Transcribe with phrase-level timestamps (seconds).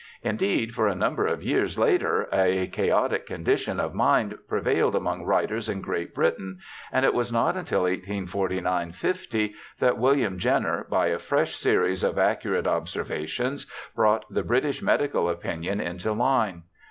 [0.23, 5.69] Indeed, for a number of years later a chaotic condition of mind prevailed among writers
[5.69, 6.57] in Great Britain,
[6.91, 12.17] and it was not until 1849 50 that William Jenner, by a fresh series of
[12.17, 16.63] accurate observations, brought the British medical opinion into line.